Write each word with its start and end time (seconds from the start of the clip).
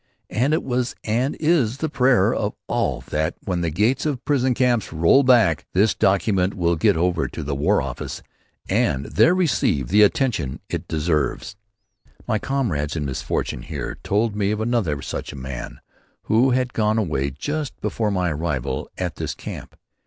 And 0.31 0.51
it 0.51 0.63
was 0.63 0.95
and 1.03 1.37
is 1.39 1.77
the 1.77 1.87
prayer 1.87 2.33
of 2.33 2.55
all 2.65 3.01
that 3.11 3.35
when 3.43 3.61
the 3.61 3.69
gates 3.69 4.03
of 4.07 4.15
the 4.15 4.21
prison 4.23 4.55
camps 4.55 4.91
roll 4.91 5.21
back 5.21 5.67
this 5.73 5.93
document 5.93 6.55
will 6.55 6.75
get 6.75 6.93
to 6.93 7.43
the 7.43 7.53
War 7.53 7.83
Office 7.83 8.23
and 8.67 9.05
there 9.05 9.35
receive 9.35 9.89
the 9.89 10.01
attention 10.01 10.59
it 10.69 10.87
deserves. 10.87 11.55
My 12.27 12.39
comrades 12.39 12.95
in 12.95 13.05
misfortune 13.05 13.61
here 13.61 13.95
told 14.01 14.35
me 14.35 14.49
of 14.49 14.59
another 14.59 15.03
such 15.03 15.33
a 15.33 15.35
man 15.35 15.79
who 16.23 16.49
had 16.49 16.73
gone 16.73 16.97
away 16.97 17.29
just 17.29 17.79
before 17.79 18.09
my 18.09 18.31
arrival 18.31 18.89
at 18.97 19.17
this 19.17 19.35
camp. 19.35 19.75